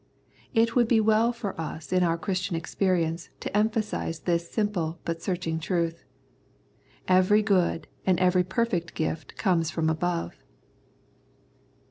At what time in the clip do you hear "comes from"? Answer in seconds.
9.37-9.91